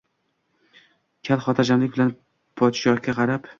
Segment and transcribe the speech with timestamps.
[1.29, 2.11] Kal xotirjamlik bilan
[2.63, 3.49] podshoga qarab